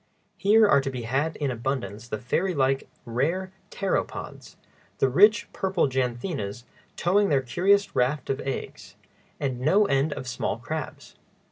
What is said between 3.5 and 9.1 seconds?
pteropods, the richly purple janthinas towing their curious rafts of eggs,